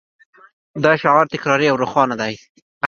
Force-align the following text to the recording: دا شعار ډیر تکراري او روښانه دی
دا 0.83 0.91
شعار 1.01 1.23
ډیر 1.25 1.31
تکراري 1.33 1.67
او 1.69 1.79
روښانه 1.83 2.15
دی 2.21 2.33